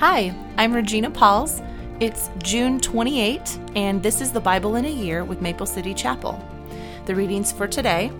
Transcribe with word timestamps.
Hi, 0.00 0.34
I'm 0.56 0.72
Regina 0.72 1.10
Pauls. 1.10 1.60
It's 2.00 2.30
June 2.38 2.80
28, 2.80 3.58
and 3.76 4.02
this 4.02 4.22
is 4.22 4.32
the 4.32 4.40
Bible 4.40 4.76
in 4.76 4.86
a 4.86 4.90
Year 4.90 5.24
with 5.24 5.42
Maple 5.42 5.66
City 5.66 5.92
Chapel. 5.92 6.42
The 7.04 7.14
readings 7.14 7.52
for 7.52 7.68
today 7.68 8.10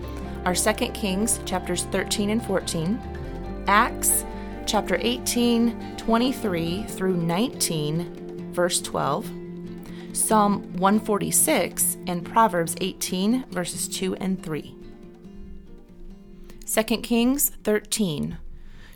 are 0.45 0.53
2 0.53 0.73
Kings 0.89 1.39
chapters 1.43 1.85
13 1.85 2.29
and 2.29 2.45
14, 2.45 3.63
Acts 3.65 4.25
chapter 4.67 4.99
18, 5.01 5.97
23 5.97 6.83
through 6.83 7.17
19, 7.17 8.53
verse 8.53 8.79
12, 8.79 9.31
Psalm 10.13 10.61
146, 10.73 11.97
and 12.05 12.23
Proverbs 12.23 12.75
18, 12.79 13.45
verses 13.49 13.87
2 13.87 14.17
and 14.17 14.43
3. 14.43 14.75
2 16.63 16.83
Kings 16.97 17.49
13. 17.63 18.37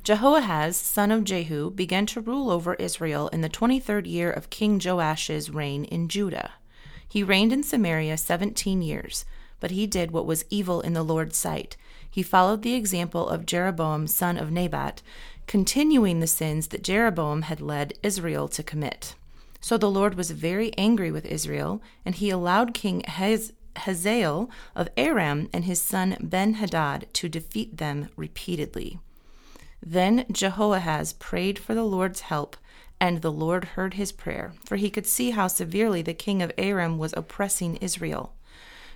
Jehoahaz, 0.06 0.78
son 0.78 1.10
of 1.10 1.24
Jehu, 1.24 1.72
began 1.72 2.06
to 2.06 2.22
rule 2.22 2.52
over 2.52 2.76
Israel 2.76 3.28
in 3.30 3.42
the 3.42 3.50
23rd 3.50 4.06
year 4.06 4.30
of 4.30 4.52
King 4.52 4.78
Joash's 4.78 5.50
reign 5.50 5.84
in 5.86 6.10
Judah. 6.10 6.52
He 7.10 7.24
reigned 7.24 7.52
in 7.52 7.64
Samaria 7.64 8.18
17 8.18 8.84
years, 8.84 9.26
but 9.60 9.72
he 9.72 9.88
did 9.88 10.12
what 10.12 10.28
was 10.28 10.46
evil 10.52 10.80
in 10.80 10.94
the 10.94 11.02
Lord's 11.02 11.38
sight. 11.38 11.76
He 12.08 12.22
followed 12.22 12.62
the 12.62 12.76
example 12.76 13.28
of 13.28 13.48
Jeroboam, 13.48 14.06
son 14.06 14.38
of 14.38 14.52
Nebat, 14.52 15.02
continuing 15.48 16.20
the 16.20 16.28
sins 16.28 16.68
that 16.68 16.84
Jeroboam 16.84 17.42
had 17.42 17.60
led 17.60 17.98
Israel 18.04 18.48
to 18.50 18.62
commit. 18.62 19.16
So 19.60 19.76
the 19.76 19.90
Lord 19.90 20.14
was 20.14 20.30
very 20.30 20.72
angry 20.78 21.12
with 21.12 21.26
Israel, 21.26 21.82
and 22.06 22.14
he 22.14 22.30
allowed 22.30 22.76
King 22.76 23.02
Hazael 23.08 24.52
of 24.76 24.90
Aram 24.98 25.50
and 25.52 25.66
his 25.66 25.82
son 25.82 26.18
Ben 26.22 26.54
Hadad 26.54 27.08
to 27.14 27.28
defeat 27.28 27.78
them 27.78 28.10
repeatedly. 28.16 29.00
Then 29.86 30.26
Jehoahaz 30.32 31.14
prayed 31.14 31.60
for 31.60 31.76
the 31.76 31.84
Lord's 31.84 32.22
help, 32.22 32.58
and 33.00 33.22
the 33.22 33.32
Lord 33.32 33.66
heard 33.66 33.94
his 33.94 34.12
prayer, 34.12 34.54
for 34.66 34.78
he 34.78 34.90
could 34.90 35.06
see 35.06 35.30
how 35.32 35.48
severely 35.48 36.02
the 36.02 36.14
king 36.14 36.42
of 36.42 36.52
Aram 36.58 36.98
was 36.98 37.14
oppressing 37.16 37.76
Israel. 37.78 38.34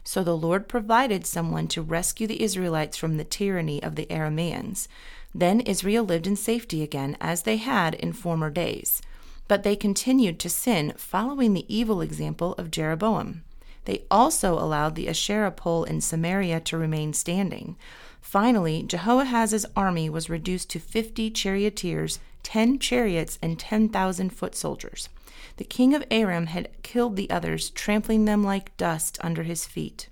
So 0.03 0.23
the 0.23 0.35
Lord 0.35 0.67
provided 0.67 1.27
someone 1.27 1.67
to 1.69 1.83
rescue 1.83 2.25
the 2.25 2.41
Israelites 2.41 2.97
from 2.97 3.17
the 3.17 3.23
tyranny 3.23 3.83
of 3.83 3.95
the 3.95 4.07
Arameans. 4.07 4.87
Then 5.35 5.59
Israel 5.59 6.03
lived 6.03 6.25
in 6.25 6.35
safety 6.35 6.81
again, 6.81 7.15
as 7.21 7.43
they 7.43 7.57
had 7.57 7.93
in 7.93 8.13
former 8.13 8.49
days. 8.49 9.01
But 9.47 9.61
they 9.61 9.75
continued 9.75 10.39
to 10.39 10.49
sin, 10.49 10.93
following 10.97 11.53
the 11.53 11.71
evil 11.73 12.01
example 12.01 12.53
of 12.53 12.71
Jeroboam. 12.71 13.43
They 13.85 14.05
also 14.09 14.53
allowed 14.53 14.95
the 14.95 15.07
Asherah 15.09 15.51
pole 15.51 15.83
in 15.83 16.01
Samaria 16.01 16.61
to 16.61 16.77
remain 16.77 17.13
standing. 17.13 17.75
Finally, 18.21 18.83
Jehoahaz's 18.83 19.65
army 19.75 20.09
was 20.09 20.29
reduced 20.29 20.69
to 20.71 20.79
fifty 20.79 21.31
charioteers, 21.31 22.19
ten 22.43 22.79
chariots, 22.79 23.39
and 23.41 23.57
ten 23.57 23.89
thousand 23.89 24.31
foot 24.31 24.55
soldiers. 24.55 25.09
The 25.57 25.63
king 25.63 25.93
of 25.93 26.05
Aram 26.11 26.47
had 26.47 26.69
killed 26.83 27.15
the 27.15 27.29
others, 27.29 27.69
trampling 27.69 28.25
them 28.25 28.43
like 28.43 28.75
dust 28.77 29.17
under 29.21 29.43
his 29.43 29.65
feet. 29.65 30.09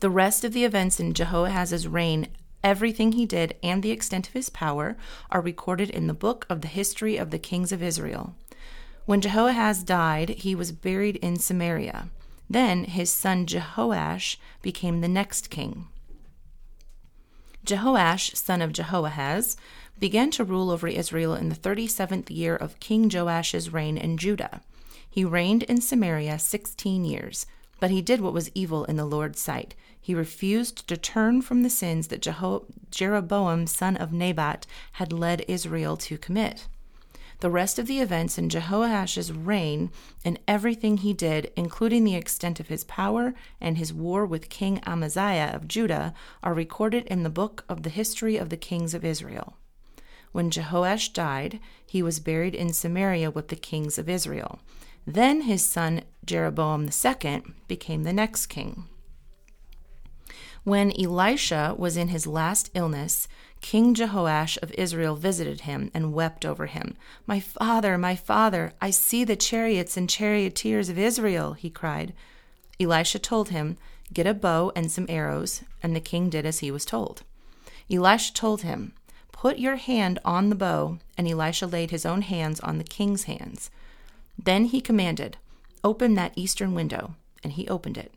The 0.00 0.10
rest 0.10 0.44
of 0.44 0.52
the 0.52 0.64
events 0.64 1.00
in 1.00 1.12
Jehoahaz's 1.12 1.88
reign, 1.88 2.28
everything 2.62 3.12
he 3.12 3.26
did, 3.26 3.56
and 3.62 3.82
the 3.82 3.90
extent 3.90 4.28
of 4.28 4.34
his 4.34 4.48
power 4.48 4.96
are 5.30 5.40
recorded 5.40 5.90
in 5.90 6.06
the 6.06 6.14
book 6.14 6.46
of 6.48 6.60
the 6.60 6.68
history 6.68 7.16
of 7.16 7.30
the 7.30 7.38
kings 7.38 7.72
of 7.72 7.82
Israel. 7.82 8.34
When 9.06 9.20
Jehoahaz 9.20 9.82
died, 9.82 10.28
he 10.30 10.54
was 10.54 10.70
buried 10.70 11.16
in 11.16 11.36
Samaria. 11.36 12.10
Then 12.48 12.84
his 12.84 13.10
son 13.10 13.46
Jehoash 13.46 14.36
became 14.62 15.00
the 15.00 15.08
next 15.08 15.50
king. 15.50 15.88
Jehoash, 17.68 18.34
son 18.34 18.62
of 18.62 18.72
Jehoahaz, 18.72 19.54
began 19.98 20.30
to 20.30 20.42
rule 20.42 20.70
over 20.70 20.88
Israel 20.88 21.34
in 21.34 21.50
the 21.50 21.54
37th 21.54 22.30
year 22.30 22.56
of 22.56 22.80
King 22.80 23.10
Joash's 23.10 23.70
reign 23.70 23.98
in 23.98 24.16
Judah. 24.16 24.62
He 25.10 25.22
reigned 25.22 25.64
in 25.64 25.82
Samaria 25.82 26.38
16 26.38 27.04
years, 27.04 27.44
but 27.78 27.90
he 27.90 28.00
did 28.00 28.22
what 28.22 28.32
was 28.32 28.50
evil 28.54 28.86
in 28.86 28.96
the 28.96 29.04
Lord's 29.04 29.40
sight. 29.40 29.74
He 30.00 30.14
refused 30.14 30.88
to 30.88 30.96
turn 30.96 31.42
from 31.42 31.62
the 31.62 31.68
sins 31.68 32.08
that 32.08 32.22
Jeho- 32.22 32.64
Jeroboam, 32.90 33.66
son 33.66 33.98
of 33.98 34.14
Nebat, 34.14 34.66
had 34.92 35.12
led 35.12 35.44
Israel 35.46 35.98
to 35.98 36.16
commit. 36.16 36.68
The 37.40 37.50
rest 37.50 37.78
of 37.78 37.86
the 37.86 38.00
events 38.00 38.36
in 38.36 38.48
Jehoash's 38.48 39.32
reign 39.32 39.90
and 40.24 40.40
everything 40.48 40.98
he 40.98 41.14
did, 41.14 41.52
including 41.54 42.02
the 42.02 42.16
extent 42.16 42.58
of 42.58 42.66
his 42.66 42.82
power 42.84 43.32
and 43.60 43.78
his 43.78 43.92
war 43.92 44.26
with 44.26 44.48
King 44.48 44.80
Amaziah 44.84 45.52
of 45.54 45.68
Judah, 45.68 46.14
are 46.42 46.52
recorded 46.52 47.06
in 47.06 47.22
the 47.22 47.30
book 47.30 47.64
of 47.68 47.84
the 47.84 47.90
history 47.90 48.36
of 48.36 48.48
the 48.48 48.56
kings 48.56 48.92
of 48.92 49.04
Israel. 49.04 49.56
When 50.32 50.50
Jehoash 50.50 51.12
died, 51.12 51.60
he 51.86 52.02
was 52.02 52.18
buried 52.18 52.56
in 52.56 52.72
Samaria 52.72 53.30
with 53.30 53.48
the 53.48 53.56
kings 53.56 53.98
of 53.98 54.08
Israel. 54.08 54.58
Then 55.06 55.42
his 55.42 55.64
son 55.64 56.02
Jeroboam 56.24 56.88
II 56.88 57.42
became 57.68 58.02
the 58.02 58.12
next 58.12 58.46
king. 58.46 58.84
When 60.64 60.92
Elisha 61.00 61.74
was 61.78 61.96
in 61.96 62.08
his 62.08 62.26
last 62.26 62.70
illness, 62.74 63.26
King 63.60 63.94
Jehoash 63.94 64.56
of 64.62 64.72
Israel 64.72 65.16
visited 65.16 65.62
him 65.62 65.90
and 65.92 66.12
wept 66.12 66.44
over 66.46 66.66
him. 66.66 66.96
My 67.26 67.40
father, 67.40 67.98
my 67.98 68.16
father, 68.16 68.72
I 68.80 68.90
see 68.90 69.24
the 69.24 69.36
chariots 69.36 69.96
and 69.96 70.08
charioteers 70.08 70.88
of 70.88 70.98
Israel, 70.98 71.52
he 71.54 71.70
cried. 71.70 72.14
Elisha 72.80 73.18
told 73.18 73.50
him, 73.50 73.76
Get 74.12 74.26
a 74.26 74.34
bow 74.34 74.72
and 74.74 74.90
some 74.90 75.06
arrows, 75.08 75.62
and 75.82 75.94
the 75.94 76.00
king 76.00 76.30
did 76.30 76.46
as 76.46 76.60
he 76.60 76.70
was 76.70 76.84
told. 76.84 77.22
Elisha 77.90 78.32
told 78.32 78.62
him, 78.62 78.92
Put 79.32 79.58
your 79.58 79.76
hand 79.76 80.18
on 80.24 80.48
the 80.48 80.56
bow, 80.56 80.98
and 81.16 81.28
Elisha 81.28 81.66
laid 81.66 81.90
his 81.90 82.06
own 82.06 82.22
hands 82.22 82.60
on 82.60 82.78
the 82.78 82.84
king's 82.84 83.24
hands. 83.24 83.70
Then 84.36 84.66
he 84.66 84.80
commanded, 84.80 85.36
Open 85.84 86.14
that 86.14 86.32
eastern 86.36 86.74
window, 86.74 87.14
and 87.44 87.52
he 87.52 87.68
opened 87.68 87.98
it. 87.98 88.12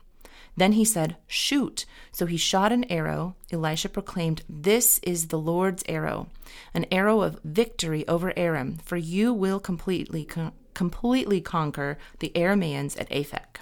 Then 0.56 0.72
he 0.72 0.84
said, 0.84 1.16
Shoot. 1.26 1.86
So 2.10 2.26
he 2.26 2.36
shot 2.36 2.72
an 2.72 2.84
arrow. 2.90 3.36
Elisha 3.50 3.88
proclaimed, 3.88 4.42
This 4.48 4.98
is 5.02 5.28
the 5.28 5.38
Lord's 5.38 5.82
arrow, 5.88 6.28
an 6.74 6.86
arrow 6.90 7.22
of 7.22 7.40
victory 7.42 8.06
over 8.06 8.32
Aram, 8.36 8.76
for 8.84 8.96
you 8.96 9.32
will 9.32 9.60
completely, 9.60 10.28
completely 10.74 11.40
conquer 11.40 11.98
the 12.18 12.32
Arameans 12.34 13.00
at 13.00 13.08
Aphek. 13.10 13.60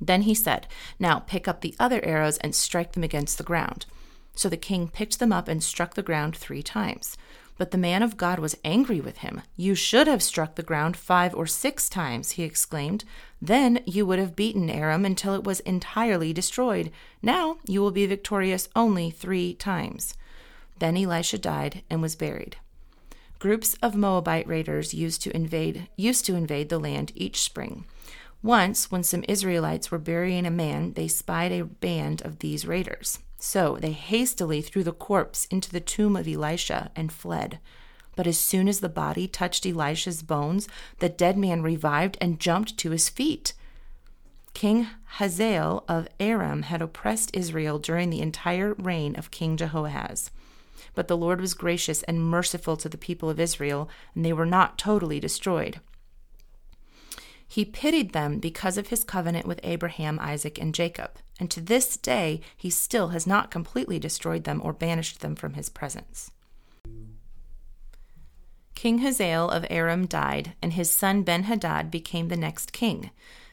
Then 0.00 0.22
he 0.22 0.34
said, 0.34 0.66
Now 0.98 1.20
pick 1.20 1.46
up 1.46 1.60
the 1.60 1.74
other 1.78 2.04
arrows 2.04 2.38
and 2.38 2.54
strike 2.54 2.92
them 2.92 3.04
against 3.04 3.38
the 3.38 3.44
ground. 3.44 3.86
So 4.34 4.48
the 4.48 4.56
king 4.56 4.88
picked 4.88 5.18
them 5.18 5.32
up 5.32 5.46
and 5.46 5.62
struck 5.62 5.94
the 5.94 6.02
ground 6.02 6.36
three 6.36 6.62
times. 6.62 7.16
But 7.58 7.70
the 7.70 7.78
man 7.78 8.02
of 8.02 8.16
God 8.16 8.38
was 8.38 8.56
angry 8.64 9.00
with 9.00 9.18
him. 9.18 9.42
You 9.56 9.74
should 9.74 10.06
have 10.06 10.22
struck 10.22 10.54
the 10.54 10.62
ground 10.62 10.96
five 10.96 11.34
or 11.34 11.46
six 11.46 11.88
times, 11.88 12.32
he 12.32 12.42
exclaimed. 12.42 13.04
Then 13.40 13.80
you 13.86 14.06
would 14.06 14.18
have 14.18 14.36
beaten 14.36 14.70
Aram 14.70 15.04
until 15.04 15.34
it 15.34 15.44
was 15.44 15.60
entirely 15.60 16.32
destroyed. 16.32 16.90
Now 17.20 17.58
you 17.66 17.80
will 17.80 17.90
be 17.90 18.06
victorious 18.06 18.68
only 18.74 19.10
three 19.10 19.54
times. 19.54 20.14
Then 20.78 20.96
Elisha 20.96 21.38
died 21.38 21.82
and 21.88 22.02
was 22.02 22.16
buried. 22.16 22.56
Groups 23.38 23.76
of 23.82 23.96
Moabite 23.96 24.46
raiders 24.46 24.94
used 24.94 25.22
to 25.22 25.36
invade 25.36 25.88
used 25.96 26.24
to 26.26 26.36
invade 26.36 26.68
the 26.68 26.78
land 26.78 27.12
each 27.14 27.42
spring. 27.42 27.84
Once, 28.42 28.90
when 28.90 29.02
some 29.02 29.24
Israelites 29.28 29.90
were 29.90 29.98
burying 29.98 30.46
a 30.46 30.50
man, 30.50 30.92
they 30.94 31.06
spied 31.06 31.52
a 31.52 31.64
band 31.64 32.22
of 32.22 32.40
these 32.40 32.66
raiders. 32.66 33.18
So 33.44 33.76
they 33.80 33.90
hastily 33.90 34.62
threw 34.62 34.84
the 34.84 34.92
corpse 34.92 35.46
into 35.46 35.68
the 35.68 35.80
tomb 35.80 36.14
of 36.14 36.28
Elisha 36.28 36.92
and 36.94 37.12
fled. 37.12 37.58
But 38.14 38.28
as 38.28 38.38
soon 38.38 38.68
as 38.68 38.78
the 38.78 38.88
body 38.88 39.26
touched 39.26 39.66
Elisha's 39.66 40.22
bones, 40.22 40.68
the 41.00 41.08
dead 41.08 41.36
man 41.36 41.60
revived 41.60 42.16
and 42.20 42.38
jumped 42.38 42.78
to 42.78 42.92
his 42.92 43.08
feet. 43.08 43.52
King 44.54 44.86
Hazael 45.18 45.82
of 45.88 46.06
Aram 46.20 46.62
had 46.62 46.80
oppressed 46.80 47.34
Israel 47.34 47.80
during 47.80 48.10
the 48.10 48.20
entire 48.20 48.74
reign 48.74 49.16
of 49.16 49.32
King 49.32 49.56
Jehoahaz. 49.56 50.30
But 50.94 51.08
the 51.08 51.16
Lord 51.16 51.40
was 51.40 51.54
gracious 51.54 52.04
and 52.04 52.24
merciful 52.24 52.76
to 52.76 52.88
the 52.88 52.96
people 52.96 53.28
of 53.28 53.40
Israel, 53.40 53.90
and 54.14 54.24
they 54.24 54.32
were 54.32 54.46
not 54.46 54.78
totally 54.78 55.18
destroyed. 55.18 55.80
He 57.52 57.66
pitied 57.66 58.14
them 58.14 58.38
because 58.38 58.78
of 58.78 58.86
his 58.86 59.04
covenant 59.04 59.44
with 59.44 59.60
Abraham, 59.62 60.18
Isaac, 60.22 60.58
and 60.58 60.74
Jacob, 60.74 61.18
and 61.38 61.50
to 61.50 61.60
this 61.60 61.98
day 61.98 62.40
he 62.56 62.70
still 62.70 63.08
has 63.08 63.26
not 63.26 63.50
completely 63.50 63.98
destroyed 63.98 64.44
them 64.44 64.62
or 64.64 64.72
banished 64.72 65.20
them 65.20 65.36
from 65.36 65.52
his 65.52 65.68
presence. 65.68 66.30
King 68.74 69.00
Hazael 69.00 69.50
of 69.50 69.66
Aram 69.68 70.06
died, 70.06 70.54
and 70.62 70.72
his 70.72 70.90
son 70.90 71.24
Ben 71.24 71.42
Hadad 71.42 71.90
became 71.90 72.28
the 72.28 72.38
next 72.38 72.72
king. 72.72 73.10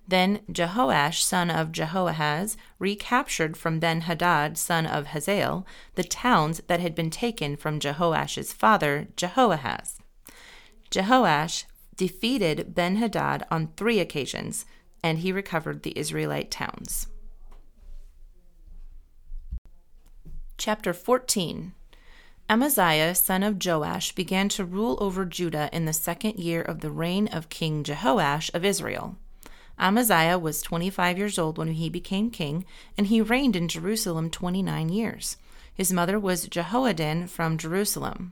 Then 0.07 0.39
Jehoash, 0.49 1.21
son 1.21 1.51
of 1.51 1.73
Jehoahaz, 1.73 2.55
recaptured 2.79 3.57
from 3.57 3.81
Ben 3.81 4.03
Hadad, 4.03 4.57
son 4.57 4.85
of 4.85 5.07
Hazael, 5.07 5.67
the 5.95 6.05
towns 6.05 6.61
that 6.67 6.79
had 6.79 6.95
been 6.95 7.09
taken 7.09 7.57
from 7.57 7.81
Jehoash's 7.81 8.53
father, 8.53 9.09
Jehoahaz. 9.17 9.99
Jehoash 10.89 11.65
defeated 11.99 12.73
Ben 12.73 12.95
Hadad 12.95 13.45
on 13.51 13.73
three 13.75 13.99
occasions, 13.99 14.65
and 15.03 15.19
he 15.19 15.33
recovered 15.33 15.83
the 15.83 15.99
Israelite 15.99 16.49
towns. 16.49 17.07
Chapter 20.57 20.93
14 20.93 21.73
Amaziah, 22.49 23.13
son 23.15 23.43
of 23.43 23.63
Joash, 23.63 24.15
began 24.15 24.47
to 24.47 24.63
rule 24.63 24.97
over 25.01 25.25
Judah 25.25 25.69
in 25.73 25.83
the 25.83 25.91
second 25.91 26.39
year 26.39 26.61
of 26.61 26.79
the 26.79 26.89
reign 26.89 27.27
of 27.27 27.49
King 27.49 27.83
Jehoash 27.83 28.49
of 28.53 28.63
Israel. 28.63 29.17
Amaziah 29.77 30.39
was 30.39 30.61
25 30.61 31.17
years 31.17 31.37
old 31.37 31.57
when 31.57 31.73
he 31.73 31.89
became 31.89 32.31
king, 32.31 32.63
and 32.97 33.07
he 33.07 33.19
reigned 33.19 33.57
in 33.57 33.67
Jerusalem 33.67 34.29
29 34.29 34.87
years. 34.87 35.35
His 35.73 35.91
mother 35.91 36.17
was 36.17 36.47
Jehoaddan 36.47 37.27
from 37.27 37.57
Jerusalem. 37.57 38.31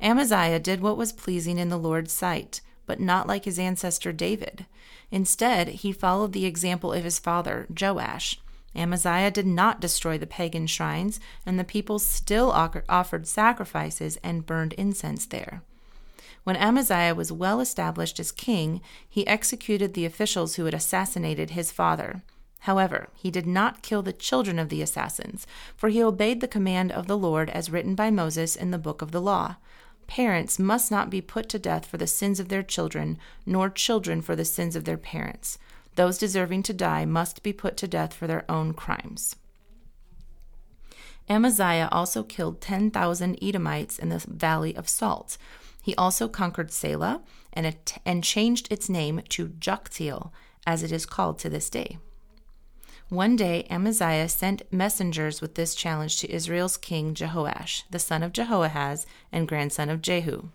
Amaziah 0.00 0.58
did 0.58 0.80
what 0.80 0.96
was 0.96 1.12
pleasing 1.12 1.58
in 1.58 1.68
the 1.68 1.76
Lord's 1.76 2.12
sight, 2.12 2.62
but 2.86 3.00
not 3.00 3.26
like 3.26 3.44
his 3.44 3.58
ancestor 3.58 4.12
David. 4.12 4.66
Instead, 5.10 5.68
he 5.68 5.92
followed 5.92 6.32
the 6.32 6.46
example 6.46 6.92
of 6.92 7.04
his 7.04 7.18
father, 7.18 7.66
Joash. 7.80 8.40
Amaziah 8.76 9.30
did 9.30 9.46
not 9.46 9.80
destroy 9.80 10.18
the 10.18 10.26
pagan 10.26 10.66
shrines, 10.66 11.20
and 11.46 11.58
the 11.58 11.64
people 11.64 11.98
still 11.98 12.50
offered 12.50 13.26
sacrifices 13.26 14.18
and 14.22 14.46
burned 14.46 14.72
incense 14.72 15.26
there. 15.26 15.62
When 16.42 16.56
Amaziah 16.56 17.14
was 17.14 17.32
well 17.32 17.60
established 17.60 18.20
as 18.20 18.32
king, 18.32 18.80
he 19.08 19.26
executed 19.26 19.94
the 19.94 20.04
officials 20.04 20.56
who 20.56 20.64
had 20.64 20.74
assassinated 20.74 21.50
his 21.50 21.72
father. 21.72 22.22
However, 22.60 23.08
he 23.14 23.30
did 23.30 23.46
not 23.46 23.82
kill 23.82 24.02
the 24.02 24.12
children 24.12 24.58
of 24.58 24.70
the 24.70 24.82
assassins, 24.82 25.46
for 25.76 25.88
he 25.88 26.02
obeyed 26.02 26.40
the 26.40 26.48
command 26.48 26.92
of 26.92 27.06
the 27.06 27.16
Lord 27.16 27.50
as 27.50 27.70
written 27.70 27.94
by 27.94 28.10
Moses 28.10 28.56
in 28.56 28.72
the 28.72 28.78
book 28.78 29.02
of 29.02 29.10
the 29.10 29.20
law. 29.20 29.56
Parents 30.06 30.58
must 30.58 30.90
not 30.90 31.10
be 31.10 31.20
put 31.20 31.48
to 31.48 31.58
death 31.58 31.86
for 31.86 31.96
the 31.96 32.06
sins 32.06 32.38
of 32.38 32.48
their 32.48 32.62
children, 32.62 33.18
nor 33.46 33.70
children 33.70 34.20
for 34.20 34.36
the 34.36 34.44
sins 34.44 34.76
of 34.76 34.84
their 34.84 34.98
parents. 34.98 35.58
Those 35.96 36.18
deserving 36.18 36.64
to 36.64 36.72
die 36.72 37.04
must 37.04 37.42
be 37.42 37.52
put 37.52 37.76
to 37.78 37.88
death 37.88 38.12
for 38.12 38.26
their 38.26 38.44
own 38.50 38.74
crimes. 38.74 39.36
Amaziah 41.28 41.88
also 41.90 42.22
killed 42.22 42.60
10,000 42.60 43.38
Edomites 43.42 43.98
in 43.98 44.10
the 44.10 44.18
Valley 44.18 44.76
of 44.76 44.88
Salt. 44.88 45.38
He 45.82 45.94
also 45.96 46.28
conquered 46.28 46.72
Selah 46.72 47.22
and, 47.52 47.76
and 48.04 48.24
changed 48.24 48.70
its 48.70 48.88
name 48.88 49.22
to 49.30 49.48
Joktheel, 49.48 50.30
as 50.66 50.82
it 50.82 50.92
is 50.92 51.06
called 51.06 51.38
to 51.38 51.48
this 51.48 51.70
day. 51.70 51.98
One 53.10 53.36
day 53.36 53.66
Amaziah 53.68 54.30
sent 54.30 54.62
messengers 54.72 55.42
with 55.42 55.56
this 55.56 55.74
challenge 55.74 56.18
to 56.18 56.32
Israel's 56.32 56.78
king 56.78 57.14
Jehoash, 57.14 57.82
the 57.90 57.98
son 57.98 58.22
of 58.22 58.32
Jehoahaz 58.32 59.04
and 59.30 59.46
grandson 59.46 59.90
of 59.90 60.00
Jehu 60.00 60.48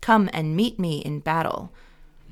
Come 0.00 0.28
and 0.32 0.56
meet 0.56 0.80
me 0.80 0.98
in 0.98 1.20
battle. 1.20 1.70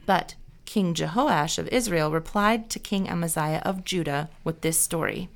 But 0.07 0.35
King 0.65 0.93
Jehoash 0.93 1.57
of 1.57 1.69
Israel 1.69 2.11
replied 2.11 2.69
to 2.71 2.81
King 2.81 3.09
Amaziah 3.09 3.63
of 3.65 3.85
Judah 3.85 4.29
with 4.43 4.63
this 4.63 4.79
story 4.79 5.29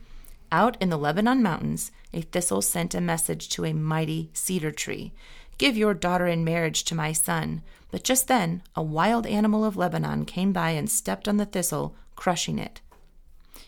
Out 0.51 0.77
in 0.81 0.91
the 0.91 0.99
Lebanon 0.99 1.41
mountains, 1.41 1.93
a 2.13 2.23
thistle 2.23 2.61
sent 2.61 2.93
a 2.93 3.01
message 3.01 3.49
to 3.51 3.65
a 3.65 3.73
mighty 3.73 4.31
cedar 4.33 4.73
tree 4.73 5.13
Give 5.59 5.77
your 5.77 5.95
daughter 5.95 6.27
in 6.27 6.45
marriage 6.45 6.83
to 6.85 6.97
my 6.97 7.13
son. 7.13 7.63
But 7.93 8.03
just 8.03 8.27
then, 8.27 8.63
a 8.75 8.83
wild 8.83 9.27
animal 9.27 9.65
of 9.65 9.77
Lebanon 9.77 10.25
came 10.25 10.53
by 10.53 10.71
and 10.71 10.91
stepped 10.91 11.29
on 11.29 11.37
the 11.37 11.47
thistle, 11.47 11.95
crushing 12.17 12.59
it. 12.59 12.81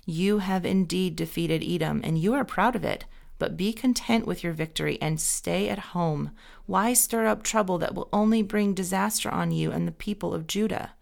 You 0.07 0.39
have 0.39 0.65
indeed 0.65 1.17
defeated 1.17 1.65
Edom, 1.65 2.01
and 2.05 2.17
you 2.17 2.33
are 2.33 2.45
proud 2.45 2.77
of 2.77 2.85
it. 2.85 3.05
But 3.39 3.57
be 3.57 3.73
content 3.75 4.27
with 4.27 4.43
your 4.43 4.55
victory 4.55 4.97
and 5.03 5.21
stay 5.21 5.69
at 5.69 5.91
home. 5.91 6.31
Why 6.65 6.95
stir 6.95 7.27
up 7.27 7.43
trouble 7.43 7.77
that 7.79 7.95
will 7.95 8.09
only 8.13 8.41
bring 8.41 8.73
disaster 8.73 9.29
on 9.29 9.51
you 9.51 9.71
and 9.71 9.87
the 9.87 9.93
people 9.93 10.33
of 10.33 10.47
Judah? 10.47 10.93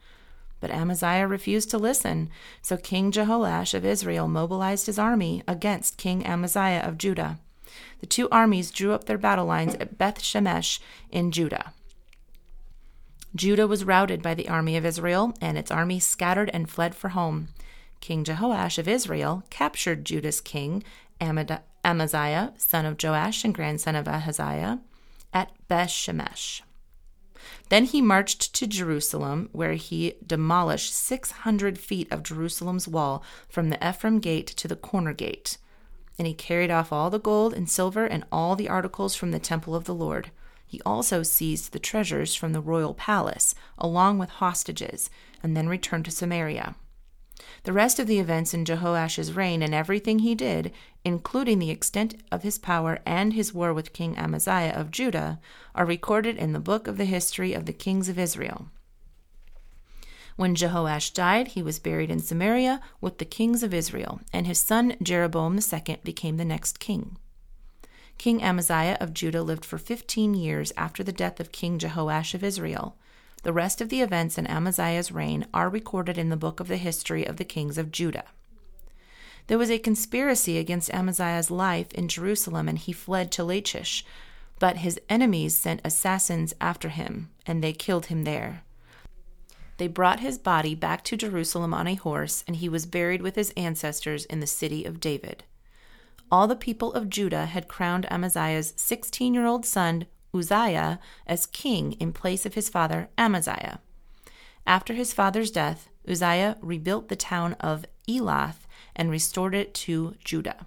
But 0.58 0.70
Amaziah 0.70 1.28
refused 1.28 1.70
to 1.70 1.78
listen, 1.78 2.30
so 2.62 2.76
King 2.76 3.12
Jehoash 3.12 3.74
of 3.74 3.84
Israel 3.84 4.26
mobilized 4.26 4.86
his 4.86 4.98
army 4.98 5.42
against 5.46 5.98
King 5.98 6.26
Amaziah 6.26 6.80
of 6.80 6.98
Judah. 6.98 7.38
The 8.00 8.06
two 8.06 8.28
armies 8.30 8.70
drew 8.70 8.92
up 8.92 9.04
their 9.04 9.18
battle 9.18 9.46
lines 9.46 9.74
at 9.74 9.98
Beth 9.98 10.20
Shemesh 10.20 10.80
in 11.10 11.30
Judah. 11.30 11.74
Judah 13.36 13.66
was 13.66 13.84
routed 13.84 14.22
by 14.22 14.34
the 14.34 14.48
army 14.48 14.76
of 14.76 14.86
Israel, 14.86 15.34
and 15.40 15.58
its 15.58 15.70
army 15.70 16.00
scattered 16.00 16.50
and 16.54 16.70
fled 16.70 16.94
for 16.94 17.10
home. 17.10 17.48
King 18.04 18.22
Jehoash 18.22 18.76
of 18.76 18.86
Israel 18.86 19.44
captured 19.48 20.04
Judah's 20.04 20.42
king, 20.42 20.84
Amaziah, 21.22 22.52
son 22.58 22.84
of 22.84 23.02
Joash 23.02 23.44
and 23.44 23.54
grandson 23.54 23.96
of 23.96 24.06
Ahaziah, 24.06 24.80
at 25.32 25.50
Bethshemesh. 25.70 26.60
Then 27.70 27.86
he 27.86 28.02
marched 28.02 28.52
to 28.56 28.66
Jerusalem, 28.66 29.48
where 29.52 29.72
he 29.72 30.16
demolished 30.26 30.92
600 30.92 31.78
feet 31.78 32.12
of 32.12 32.22
Jerusalem's 32.22 32.86
wall 32.86 33.24
from 33.48 33.70
the 33.70 33.78
Ephraim 33.88 34.18
gate 34.20 34.48
to 34.48 34.68
the 34.68 34.76
corner 34.76 35.14
gate. 35.14 35.56
And 36.18 36.26
he 36.26 36.34
carried 36.34 36.70
off 36.70 36.92
all 36.92 37.08
the 37.08 37.18
gold 37.18 37.54
and 37.54 37.70
silver 37.70 38.04
and 38.04 38.26
all 38.30 38.54
the 38.54 38.68
articles 38.68 39.14
from 39.14 39.30
the 39.30 39.38
temple 39.38 39.74
of 39.74 39.84
the 39.84 39.94
Lord. 39.94 40.30
He 40.66 40.82
also 40.84 41.22
seized 41.22 41.72
the 41.72 41.78
treasures 41.78 42.34
from 42.34 42.52
the 42.52 42.60
royal 42.60 42.92
palace, 42.92 43.54
along 43.78 44.18
with 44.18 44.28
hostages, 44.28 45.08
and 45.42 45.56
then 45.56 45.70
returned 45.70 46.04
to 46.04 46.10
Samaria. 46.10 46.74
The 47.64 47.72
rest 47.72 47.98
of 47.98 48.06
the 48.06 48.18
events 48.18 48.54
in 48.54 48.64
Jehoash's 48.64 49.32
reign 49.32 49.62
and 49.62 49.74
everything 49.74 50.20
he 50.20 50.34
did, 50.34 50.72
including 51.04 51.58
the 51.58 51.70
extent 51.70 52.14
of 52.30 52.42
his 52.42 52.58
power 52.58 53.00
and 53.04 53.32
his 53.32 53.52
war 53.52 53.72
with 53.74 53.92
King 53.92 54.16
Amaziah 54.16 54.72
of 54.72 54.90
Judah, 54.90 55.40
are 55.74 55.86
recorded 55.86 56.36
in 56.36 56.52
the 56.52 56.60
book 56.60 56.86
of 56.86 56.98
the 56.98 57.04
history 57.04 57.52
of 57.52 57.66
the 57.66 57.72
kings 57.72 58.08
of 58.08 58.18
Israel. 58.18 58.68
When 60.36 60.56
Jehoash 60.56 61.12
died, 61.14 61.48
he 61.48 61.62
was 61.62 61.78
buried 61.78 62.10
in 62.10 62.18
Samaria 62.18 62.80
with 63.00 63.18
the 63.18 63.24
kings 63.24 63.62
of 63.62 63.72
Israel, 63.72 64.20
and 64.32 64.46
his 64.46 64.58
son 64.58 64.96
Jeroboam 65.02 65.58
II 65.58 65.98
became 66.02 66.36
the 66.36 66.44
next 66.44 66.80
king. 66.80 67.16
King 68.18 68.42
Amaziah 68.42 68.96
of 69.00 69.14
Judah 69.14 69.42
lived 69.42 69.64
for 69.64 69.78
fifteen 69.78 70.34
years 70.34 70.72
after 70.76 71.02
the 71.02 71.12
death 71.12 71.40
of 71.40 71.52
King 71.52 71.78
Jehoash 71.78 72.34
of 72.34 72.44
Israel. 72.44 72.96
The 73.44 73.52
rest 73.52 73.82
of 73.82 73.90
the 73.90 74.00
events 74.00 74.38
in 74.38 74.46
Amaziah's 74.46 75.12
reign 75.12 75.46
are 75.52 75.68
recorded 75.68 76.16
in 76.16 76.30
the 76.30 76.36
book 76.36 76.60
of 76.60 76.68
the 76.68 76.78
history 76.78 77.26
of 77.26 77.36
the 77.36 77.44
kings 77.44 77.76
of 77.76 77.92
Judah. 77.92 78.24
There 79.48 79.58
was 79.58 79.70
a 79.70 79.78
conspiracy 79.78 80.56
against 80.56 80.92
Amaziah's 80.94 81.50
life 81.50 81.92
in 81.92 82.08
Jerusalem, 82.08 82.68
and 82.70 82.78
he 82.78 82.92
fled 82.92 83.30
to 83.32 83.44
Lachish. 83.44 84.02
But 84.58 84.78
his 84.78 84.98
enemies 85.10 85.54
sent 85.54 85.82
assassins 85.84 86.54
after 86.58 86.88
him, 86.88 87.28
and 87.44 87.62
they 87.62 87.74
killed 87.74 88.06
him 88.06 88.24
there. 88.24 88.62
They 89.76 89.88
brought 89.88 90.20
his 90.20 90.38
body 90.38 90.74
back 90.74 91.04
to 91.04 91.16
Jerusalem 91.16 91.74
on 91.74 91.86
a 91.86 91.96
horse, 91.96 92.44
and 92.46 92.56
he 92.56 92.70
was 92.70 92.86
buried 92.86 93.20
with 93.20 93.34
his 93.34 93.52
ancestors 93.58 94.24
in 94.24 94.40
the 94.40 94.46
city 94.46 94.86
of 94.86 95.00
David. 95.00 95.44
All 96.30 96.46
the 96.46 96.56
people 96.56 96.94
of 96.94 97.10
Judah 97.10 97.44
had 97.44 97.68
crowned 97.68 98.10
Amaziah's 98.10 98.72
sixteen 98.76 99.34
year 99.34 99.44
old 99.44 99.66
son 99.66 100.06
Uzziah 100.34 100.98
as 101.26 101.46
king 101.46 101.92
in 101.92 102.12
place 102.12 102.44
of 102.44 102.54
his 102.54 102.68
father 102.68 103.08
Amaziah. 103.16 103.80
After 104.66 104.94
his 104.94 105.12
father's 105.12 105.50
death, 105.50 105.88
Uzziah 106.08 106.56
rebuilt 106.60 107.08
the 107.08 107.16
town 107.16 107.54
of 107.54 107.86
Elath 108.08 108.66
and 108.96 109.10
restored 109.10 109.54
it 109.54 109.74
to 109.74 110.14
Judah. 110.24 110.66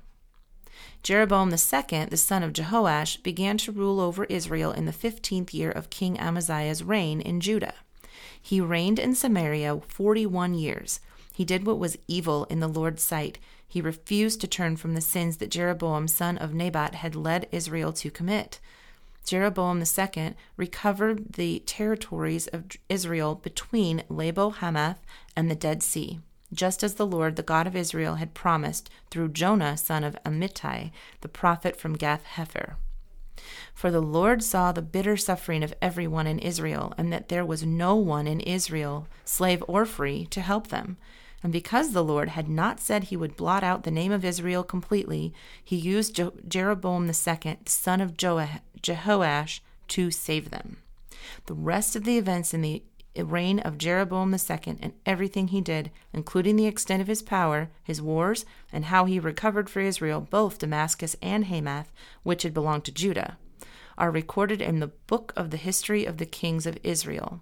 Jeroboam 1.04 1.50
II, 1.50 2.06
the 2.06 2.18
son 2.18 2.44
of 2.44 2.54
Jehoash, 2.54 3.22
began 3.24 3.58
to 3.60 3.72
rule 3.72 4.00
over 4.00 4.26
Israel 4.26 4.72
in 4.72 4.86
the 4.86 4.92
fifteenth 4.92 5.54
year 5.54 5.72
of 5.72 5.90
King 5.90 6.20
Amaziah's 6.20 6.84
reign 6.84 7.22
in 7.22 7.40
Judah. 7.40 7.76
He 8.42 8.60
reigned 8.62 9.00
in 9.00 9.16
Samaria 9.16 9.80
forty 9.88 10.26
one 10.26 10.54
years. 10.54 11.00
He 11.34 11.46
did 11.46 11.66
what 11.66 11.80
was 11.80 11.98
evil 12.08 12.46
in 12.46 12.60
the 12.60 12.68
Lord's 12.68 13.04
sight. 13.04 13.38
He 13.68 13.82
refused 13.82 14.42
to 14.42 14.48
turn 14.48 14.76
from 14.78 14.96
the 14.96 15.02
sins 15.02 15.38
that 15.38 15.52
Jeroboam, 15.52 16.08
son 16.08 16.38
of 16.38 16.54
Nebat, 16.54 16.96
had 16.96 17.16
led 17.16 17.48
Israel 17.52 17.94
to 17.94 18.10
commit. 18.10 18.60
Jeroboam 19.28 19.84
II 19.84 20.36
recovered 20.56 21.34
the 21.34 21.60
territories 21.66 22.48
of 22.48 22.64
Israel 22.88 23.36
between 23.36 24.04
Lebo 24.08 24.52
Hamath 24.52 25.02
and 25.36 25.52
the 25.52 25.56
Dead 25.56 25.84
Sea, 25.84 26.22
just 26.54 26.82
as 26.82 26.94
the 26.94 27.06
Lord, 27.06 27.36
the 27.36 27.44
God 27.44 27.68
of 27.68 27.76
Israel, 27.76 28.16
had 28.16 28.34
promised 28.34 28.90
through 29.12 29.34
Jonah, 29.34 29.76
son 29.76 30.06
of 30.06 30.18
Amittai, 30.26 30.92
the 31.20 31.28
prophet 31.28 31.76
from 31.76 31.98
Gath 31.98 32.24
Hepher. 32.24 32.76
For 33.74 33.92
the 33.92 34.02
Lord 34.02 34.42
saw 34.44 34.72
the 34.72 34.82
bitter 34.82 35.18
suffering 35.18 35.62
of 35.62 35.74
everyone 35.82 36.26
in 36.26 36.40
Israel, 36.40 36.94
and 36.98 37.12
that 37.12 37.28
there 37.28 37.46
was 37.46 37.66
no 37.66 37.96
one 37.96 38.28
in 38.28 38.40
Israel, 38.40 39.10
slave 39.26 39.62
or 39.68 39.86
free, 39.86 40.26
to 40.28 40.40
help 40.40 40.70
them. 40.70 40.96
And 41.44 41.54
because 41.54 41.92
the 41.92 42.04
Lord 42.04 42.30
had 42.30 42.50
not 42.50 42.80
said 42.80 43.06
he 43.06 43.18
would 43.18 43.38
blot 43.38 43.64
out 43.64 43.84
the 43.84 43.92
name 43.92 44.12
of 44.12 44.26
Israel 44.26 44.64
completely, 44.64 45.34
he 45.64 45.76
used 45.76 46.16
Je- 46.16 46.32
Jeroboam 46.48 47.08
II, 47.08 47.58
son 47.66 48.02
of 48.02 48.18
Jehoash, 48.18 49.60
to 49.90 50.12
save 50.12 50.50
them. 50.50 50.78
The 51.46 51.54
rest 51.54 51.96
of 51.96 52.04
the 52.04 52.18
events 52.18 52.54
in 52.54 52.62
the 52.62 52.84
reign 53.16 53.60
of 53.60 53.78
Jeroboam 53.78 54.34
II 54.34 54.78
and 54.82 54.94
everything 55.06 55.48
he 55.50 55.62
did, 55.62 55.92
including 56.14 56.56
the 56.56 56.68
extent 56.68 57.02
of 57.02 57.08
his 57.08 57.22
power, 57.22 57.70
his 57.84 58.02
wars, 58.02 58.46
and 58.72 58.86
how 58.86 59.06
he 59.06 59.20
recovered 59.20 59.70
for 59.70 59.80
Israel 59.80 60.22
both 60.22 60.60
Damascus 60.60 61.16
and 61.22 61.46
Hamath, 61.46 61.92
which 62.24 62.44
had 62.44 62.54
belonged 62.54 62.86
to 62.86 62.92
Judah, 62.92 63.38
are 63.98 64.12
recorded 64.12 64.62
in 64.62 64.80
the 64.80 64.88
book 64.88 65.34
of 65.36 65.50
the 65.50 65.58
history 65.58 66.06
of 66.06 66.18
the 66.18 66.26
kings 66.26 66.66
of 66.66 66.78
Israel. 66.84 67.42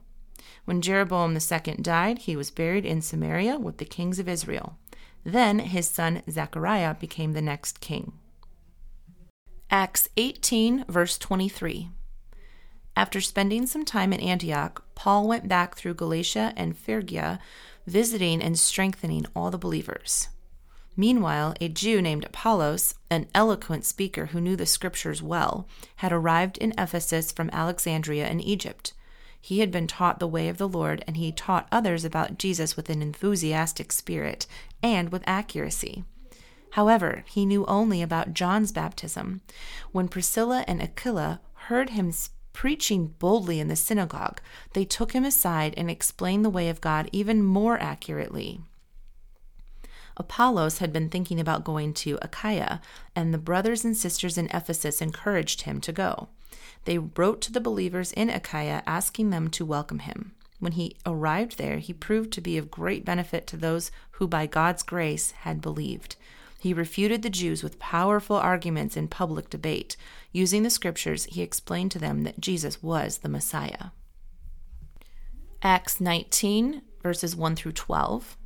When 0.66 0.82
Jeroboam 0.82 1.38
II 1.38 1.76
died, 1.82 2.20
he 2.20 2.36
was 2.36 2.52
buried 2.52 2.86
in 2.86 3.02
Samaria 3.02 3.58
with 3.58 3.78
the 3.78 3.86
kings 3.86 4.20
of 4.20 4.28
Israel. 4.28 4.78
Then 5.24 5.60
his 5.60 5.88
son 5.88 6.22
Zechariah 6.30 6.96
became 6.96 7.34
the 7.34 7.42
next 7.42 7.80
king. 7.80 8.14
Acts 9.72 10.08
18, 10.18 10.86
verse 10.88 11.18
23. 11.18 11.90
After 12.96 13.20
spending 13.20 13.66
some 13.66 13.86
time 13.86 14.14
at 14.14 14.22
Antioch, 14.22 14.84
Paul 14.96 15.28
went 15.28 15.48
back 15.48 15.76
through 15.76 15.96
Galatia 15.96 16.54
and 16.56 16.78
Phrygia, 16.78 17.40
visiting 17.86 18.42
and 18.42 18.58
strengthening 18.58 19.26
all 19.36 19.52
the 19.52 19.58
believers. 19.58 20.30
Meanwhile, 20.98 21.56
a 21.60 21.68
Jew 21.68 22.02
named 22.02 22.24
Apollos, 22.24 22.96
an 23.10 23.28
eloquent 23.36 23.84
speaker 23.84 24.28
who 24.28 24.40
knew 24.40 24.56
the 24.56 24.66
scriptures 24.66 25.22
well, 25.22 25.68
had 25.98 26.14
arrived 26.14 26.58
in 26.58 26.74
Ephesus 26.78 27.32
from 27.32 27.50
Alexandria 27.52 28.30
in 28.30 28.40
Egypt. 28.40 28.94
He 29.46 29.60
had 29.60 29.70
been 29.70 29.86
taught 29.86 30.18
the 30.18 30.28
way 30.28 30.50
of 30.50 30.58
the 30.58 30.68
Lord, 30.68 31.04
and 31.06 31.18
he 31.18 31.32
taught 31.32 31.68
others 31.72 32.04
about 32.04 32.40
Jesus 32.40 32.75
with 32.75 32.90
an 32.90 33.04
enthusiastic 33.04 33.92
spirit 33.92 34.48
and 34.82 35.12
with 35.12 35.22
accuracy. 35.28 36.04
However, 36.72 37.24
he 37.28 37.46
knew 37.46 37.64
only 37.68 38.02
about 38.02 38.34
John's 38.34 38.72
baptism. 38.72 39.42
When 39.92 40.08
Priscilla 40.08 40.66
and 40.68 40.82
Aquila 40.82 41.42
heard 41.68 41.92
him 41.92 42.12
preaching 42.54 43.14
boldly 43.20 43.60
in 43.60 43.68
the 43.68 43.75
synagogue, 43.75 44.42
they 44.74 44.84
took 44.84 45.12
him 45.12 45.24
aside 45.24 45.75
and 45.78 45.92
explained 45.92 46.44
the 46.44 46.50
way 46.50 46.68
of 46.68 46.82
God 46.82 47.08
even 47.12 47.44
more 47.44 47.78
accurately. 47.78 48.62
Apollos 50.18 50.80
had 50.80 50.92
been 50.92 51.12
thinking 51.12 51.40
about 51.40 51.64
going 51.64 51.94
to 51.94 52.18
Achaia, 52.24 52.82
and 53.16 53.32
the 53.32 53.38
brothers 53.38 53.86
and 53.86 53.96
sisters 53.96 54.40
in 54.40 54.50
Ephesus 54.52 55.04
encouraged 55.04 55.62
him 55.62 55.80
to 55.82 55.92
go. 55.92 56.30
They 56.86 56.98
wrote 56.98 57.42
to 57.42 57.51
the 57.51 57.60
believers 57.60 58.12
in 58.12 58.30
Achaia 58.30 58.84
asking 58.88 59.32
them 59.32 59.50
to 59.50 59.65
welcome 59.65 60.00
him. 60.00 60.34
When 60.60 60.74
he 60.74 60.96
arrived 61.06 61.58
there, 61.58 61.80
he 61.80 61.94
proved 61.94 62.32
to 62.34 62.42
be 62.42 62.58
of 62.58 62.72
great 62.72 63.04
benefit 63.04 63.46
to 63.48 63.58
those 63.58 63.92
who, 64.12 64.27
by 64.27 64.46
God's 64.46 64.84
grace, 64.84 65.32
had 65.32 65.62
believed. 65.62 66.15
He 66.60 66.74
refuted 66.74 67.22
the 67.22 67.30
Jews 67.30 67.62
with 67.62 67.77
powerful 67.77 68.38
arguments 68.38 68.96
in 68.96 69.08
public 69.08 69.50
debate. 69.50 69.98
Using 70.32 70.63
the 70.63 70.70
scriptures, 70.70 71.25
he 71.25 71.42
explained 71.42 71.92
to 71.92 72.00
them 72.00 72.24
that 72.24 72.39
Jesus 72.39 72.82
was 72.82 73.20
the 73.20 73.30
Messiah. 73.30 73.88
Acts 75.62 76.00
19, 76.00 76.82
verses 77.04 77.36
1 77.36 77.56
through 77.56 77.74
12. 77.74 78.38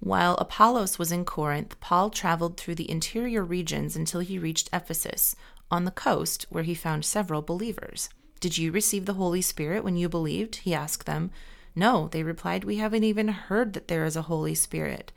While 0.00 0.34
Apollos 0.36 0.98
was 0.98 1.12
in 1.12 1.24
Corinth, 1.24 1.78
Paul 1.80 2.10
traveled 2.10 2.56
through 2.56 2.76
the 2.76 2.90
interior 2.90 3.44
regions 3.44 3.96
until 3.96 4.20
he 4.20 4.38
reached 4.38 4.70
Ephesus, 4.72 5.36
on 5.70 5.84
the 5.84 5.90
coast, 5.90 6.46
where 6.50 6.64
he 6.64 6.74
found 6.74 7.04
several 7.04 7.42
believers. 7.42 8.08
Did 8.40 8.58
you 8.58 8.72
receive 8.72 9.06
the 9.06 9.14
Holy 9.14 9.42
Spirit 9.42 9.84
when 9.84 9.96
you 9.96 10.08
believed? 10.08 10.56
He 10.56 10.74
asked 10.74 11.06
them. 11.06 11.30
No, 11.74 12.08
they 12.08 12.22
replied, 12.22 12.64
we 12.64 12.76
haven't 12.76 13.04
even 13.04 13.28
heard 13.28 13.74
that 13.74 13.88
there 13.88 14.04
is 14.04 14.16
a 14.16 14.22
Holy 14.22 14.54
Spirit. 14.54 15.12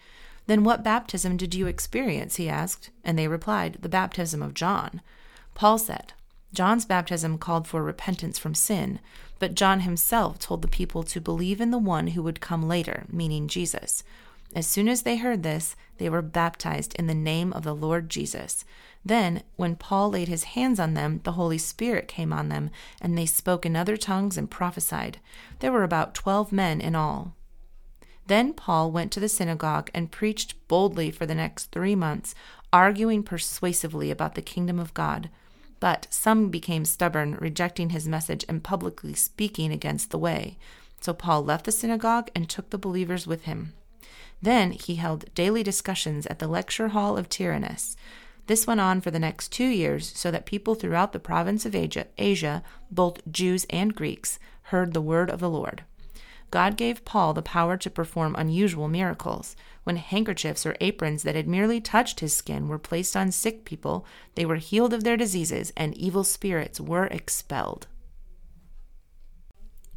Then 0.46 0.64
what 0.64 0.84
baptism 0.84 1.38
did 1.38 1.56
you 1.56 1.68
experience? 1.68 2.36
he 2.36 2.50
asked. 2.50 2.90
And 3.04 3.18
they 3.18 3.28
replied, 3.28 3.78
The 3.82 3.90
baptism 3.90 4.42
of 4.42 4.54
John. 4.54 5.02
Paul 5.56 5.78
said, 5.78 6.14
John's 6.54 6.86
baptism 6.86 7.38
called 7.38 7.68
for 7.68 7.82
repentance 7.82 8.38
from 8.38 8.54
sin, 8.54 9.00
but 9.40 9.56
John 9.56 9.82
himself 9.82 10.38
told 10.38 10.62
the 10.62 10.68
people 10.68 11.04
to 11.04 11.20
believe 11.20 11.60
in 11.60 11.72
the 11.72 11.80
one 11.80 12.08
who 12.08 12.22
would 12.22 12.42
come 12.42 12.68
later, 12.68 13.06
meaning 13.10 13.48
Jesus. 13.48 14.04
As 14.56 14.68
soon 14.68 14.88
as 14.88 15.02
they 15.02 15.18
heard 15.18 15.42
this, 15.42 15.76
they 15.98 16.10
were 16.10 16.22
baptized 16.22 16.94
in 16.96 17.08
the 17.08 17.16
name 17.16 17.52
of 17.54 17.64
the 17.64 17.74
Lord 17.74 18.10
Jesus. 18.10 18.64
Then, 19.04 19.44
when 19.56 19.76
Paul 19.76 20.12
laid 20.12 20.28
his 20.28 20.44
hands 20.44 20.80
on 20.80 20.94
them, 20.94 21.22
the 21.24 21.34
Holy 21.34 21.58
Spirit 21.58 22.08
came 22.08 22.32
on 22.32 22.50
them, 22.50 22.70
and 23.02 23.18
they 23.18 23.26
spoke 23.26 23.66
in 23.66 23.76
other 23.76 23.98
tongues 23.98 24.38
and 24.38 24.50
prophesied. 24.50 25.20
There 25.60 25.72
were 25.72 25.84
about 25.84 26.14
twelve 26.14 26.52
men 26.52 26.82
in 26.82 26.96
all. 26.96 27.36
Then 28.28 28.54
Paul 28.54 28.92
went 28.92 29.12
to 29.14 29.20
the 29.20 29.28
synagogue 29.28 29.90
and 29.94 30.12
preached 30.12 30.68
boldly 30.68 31.12
for 31.12 31.26
the 31.26 31.36
next 31.36 31.72
three 31.72 31.96
months, 31.96 32.36
arguing 32.72 33.24
persuasively 33.24 34.12
about 34.12 34.36
the 34.36 34.42
kingdom 34.42 34.80
of 34.80 34.94
God. 34.94 35.30
But 35.80 36.08
some 36.10 36.50
became 36.50 36.86
stubborn, 36.86 37.36
rejecting 37.42 37.90
his 37.90 38.08
message 38.08 38.46
and 38.48 38.64
publicly 38.64 39.16
speaking 39.16 39.74
against 39.74 40.12
the 40.12 40.18
way. 40.18 40.58
So 41.02 41.14
Paul 41.14 41.44
left 41.44 41.66
the 41.66 41.72
synagogue 41.74 42.30
and 42.34 42.48
took 42.48 42.70
the 42.70 42.78
believers 42.78 43.28
with 43.28 43.44
him. 43.44 43.74
Then 44.44 44.72
he 44.72 44.96
held 44.96 45.34
daily 45.36 45.64
discussions 45.64 46.26
at 46.28 46.40
the 46.40 46.50
lecture 46.50 46.90
hall 46.90 47.18
of 47.18 47.30
Tyrannus. 47.30 47.96
This 48.48 48.68
went 48.68 48.82
on 48.82 49.00
for 49.00 49.10
the 49.10 49.18
next 49.18 49.54
two 49.54 49.68
years, 49.68 50.12
so 50.18 50.32
that 50.32 50.46
people 50.46 50.76
throughout 50.76 51.14
the 51.14 51.20
province 51.20 51.66
of 51.66 51.74
Asia, 51.74 52.08
Asia, 52.18 52.62
both 52.92 53.26
Jews 53.32 53.66
and 53.70 53.96
Greeks, 53.96 54.40
heard 54.64 54.94
the 54.94 55.02
word 55.02 55.30
of 55.30 55.40
the 55.40 55.50
Lord. 55.50 55.86
God 56.52 56.76
gave 56.76 57.06
Paul 57.06 57.34
the 57.34 57.42
power 57.42 57.78
to 57.78 57.90
perform 57.90 58.36
unusual 58.38 58.90
miracles. 58.90 59.56
When 59.86 59.96
handkerchiefs 59.96 60.66
or 60.66 60.76
aprons 60.82 61.24
that 61.24 61.36
had 61.36 61.48
merely 61.48 61.80
touched 61.80 62.20
his 62.20 62.36
skin 62.36 62.68
were 62.68 62.78
placed 62.78 63.16
on 63.16 63.32
sick 63.32 63.64
people, 63.64 64.06
they 64.36 64.46
were 64.46 64.58
healed 64.58 64.94
of 64.94 65.06
their 65.06 65.16
diseases 65.16 65.72
and 65.78 65.98
evil 65.98 66.26
spirits 66.26 66.82
were 66.82 67.06
expelled. 67.06 67.88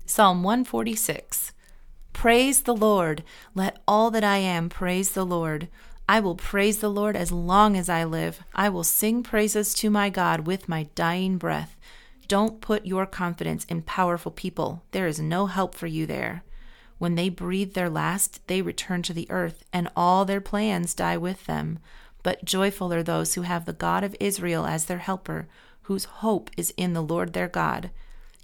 Psalm 0.06 0.44
146 0.44 1.52
Praise 2.16 2.62
the 2.62 2.74
Lord. 2.74 3.22
Let 3.54 3.78
all 3.86 4.10
that 4.10 4.24
I 4.24 4.38
am 4.38 4.70
praise 4.70 5.10
the 5.10 5.26
Lord. 5.26 5.68
I 6.08 6.18
will 6.18 6.34
praise 6.34 6.78
the 6.78 6.88
Lord 6.88 7.14
as 7.14 7.30
long 7.30 7.76
as 7.76 7.90
I 7.90 8.04
live. 8.04 8.40
I 8.54 8.70
will 8.70 8.84
sing 8.84 9.22
praises 9.22 9.74
to 9.74 9.90
my 9.90 10.08
God 10.08 10.46
with 10.46 10.66
my 10.66 10.84
dying 10.94 11.36
breath. 11.36 11.76
Don't 12.26 12.62
put 12.62 12.86
your 12.86 13.04
confidence 13.04 13.66
in 13.66 13.82
powerful 13.82 14.32
people. 14.32 14.82
There 14.92 15.06
is 15.06 15.20
no 15.20 15.44
help 15.44 15.74
for 15.74 15.86
you 15.86 16.06
there. 16.06 16.42
When 16.96 17.16
they 17.16 17.28
breathe 17.28 17.74
their 17.74 17.90
last, 17.90 18.40
they 18.46 18.62
return 18.62 19.02
to 19.02 19.12
the 19.12 19.30
earth, 19.30 19.62
and 19.70 19.90
all 19.94 20.24
their 20.24 20.40
plans 20.40 20.94
die 20.94 21.18
with 21.18 21.44
them. 21.44 21.80
But 22.22 22.46
joyful 22.46 22.94
are 22.94 23.02
those 23.02 23.34
who 23.34 23.42
have 23.42 23.66
the 23.66 23.74
God 23.74 24.02
of 24.02 24.16
Israel 24.18 24.64
as 24.64 24.86
their 24.86 24.98
helper, 24.98 25.48
whose 25.82 26.06
hope 26.06 26.50
is 26.56 26.72
in 26.78 26.94
the 26.94 27.02
Lord 27.02 27.34
their 27.34 27.46
God. 27.46 27.90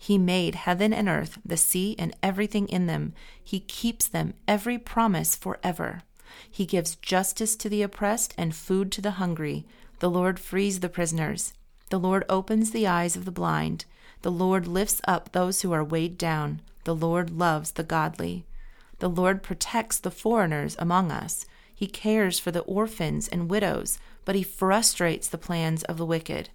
He 0.03 0.19
made 0.19 0.57
heaven 0.57 0.93
and 0.93 1.09
earth, 1.09 1.39
the 1.45 1.57
sea, 1.57 1.95
and 1.97 2.13
everything 2.25 2.67
in 2.67 2.87
them. 2.87 3.15
He 3.41 3.61
keeps 3.61 4.09
them 4.09 4.35
every 4.49 4.77
promise 4.77 5.37
forever. 5.37 6.03
He 6.51 6.67
gives 6.67 6.97
justice 6.97 7.55
to 7.55 7.69
the 7.69 7.83
oppressed 7.83 8.35
and 8.37 8.53
food 8.53 8.91
to 8.91 9.01
the 9.01 9.13
hungry. 9.13 9.65
The 10.01 10.11
Lord 10.11 10.41
frees 10.41 10.81
the 10.81 10.89
prisoners. 10.89 11.53
The 11.91 12.01
Lord 12.01 12.25
opens 12.29 12.73
the 12.73 12.85
eyes 12.85 13.15
of 13.15 13.27
the 13.27 13.31
blind. 13.31 13.85
The 14.23 14.33
Lord 14.33 14.67
lifts 14.67 15.01
up 15.07 15.31
those 15.31 15.63
who 15.63 15.71
are 15.71 15.85
weighed 15.85 16.19
down. 16.19 16.63
The 16.83 16.97
Lord 16.97 17.31
loves 17.31 17.71
the 17.71 17.85
godly. 17.85 18.45
The 18.99 19.09
Lord 19.09 19.41
protects 19.41 20.01
the 20.01 20.11
foreigners 20.11 20.75
among 20.81 21.13
us. 21.13 21.47
He 21.73 21.87
cares 21.87 22.41
for 22.41 22.51
the 22.51 22.63
orphans 22.63 23.29
and 23.29 23.49
widows, 23.49 24.01
but 24.25 24.35
he 24.35 24.43
frustrates 24.43 25.29
the 25.29 25.39
plans 25.39 25.85
of 25.85 25.97
the 25.97 26.05
wicked. 26.07 26.51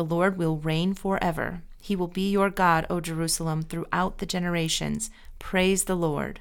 The 0.00 0.14
Lord 0.16 0.38
will 0.38 0.56
reign 0.56 0.94
forever. 0.94 1.60
He 1.78 1.94
will 1.94 2.08
be 2.08 2.30
your 2.30 2.48
God, 2.48 2.86
O 2.88 3.00
Jerusalem, 3.00 3.60
throughout 3.60 4.16
the 4.16 4.24
generations. 4.24 5.10
Praise 5.38 5.84
the 5.84 5.94
Lord. 5.94 6.40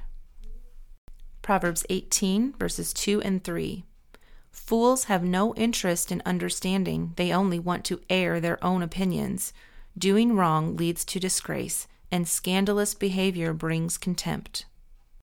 Proverbs 1.42 1.86
18, 1.90 2.54
verses 2.54 2.94
2 2.94 3.22
and 3.22 3.44
3. 3.44 3.84
Fools 4.50 5.04
have 5.12 5.26
no 5.26 5.54
interest 5.56 6.10
in 6.10 6.22
understanding, 6.26 7.12
they 7.18 7.34
only 7.34 7.60
want 7.60 7.84
to 7.84 8.00
air 8.10 8.40
their 8.40 8.64
own 8.64 8.82
opinions. 8.82 9.52
Doing 9.98 10.38
wrong 10.38 10.78
leads 10.78 11.04
to 11.04 11.20
disgrace, 11.20 11.86
and 12.10 12.30
scandalous 12.30 12.94
behavior 12.94 13.52
brings 13.52 13.98
contempt. 13.98 14.68